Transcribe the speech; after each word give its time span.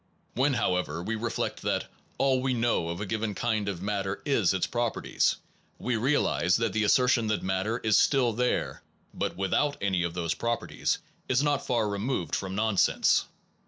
When, 0.33 0.55
however, 0.55 1.03
we 1.03 1.15
reflect 1.15 1.61
that 1.61 1.85
all 2.17 2.41
we 2.41 2.55
know 2.55 2.89
of 2.89 2.99
a 2.99 3.05
given 3.05 3.35
kind 3.35 3.69
of 3.69 3.83
matter 3.83 4.19
is 4.25 4.51
its 4.51 4.65
properties, 4.65 5.35
we 5.77 5.95
realize 5.95 6.55
that 6.57 6.73
the 6.73 6.83
assertion 6.83 7.27
that 7.27 7.41
the 7.41 7.45
matter 7.45 7.77
is 7.77 7.99
still 7.99 8.33
there, 8.33 8.81
but 9.13 9.37
without 9.37 9.77
any 9.79 10.01
of 10.01 10.15
those 10.15 10.33
properties, 10.33 10.97
is 11.29 11.43
not 11.43 11.67
far 11.67 11.87
removed 11.87 12.35
from 12.35 12.55
nonsense. 12.55 13.27